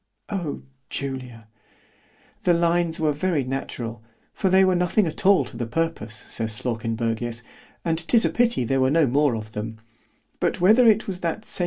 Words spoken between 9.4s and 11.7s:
them; but whether it was that Seig.